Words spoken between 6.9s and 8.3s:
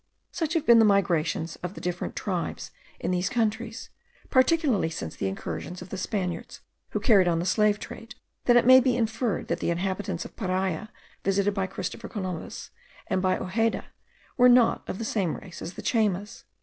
carried on the slave trade,